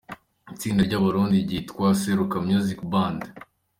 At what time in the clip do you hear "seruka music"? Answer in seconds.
2.01-2.79